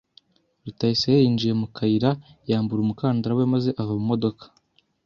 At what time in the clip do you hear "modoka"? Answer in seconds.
4.11-4.43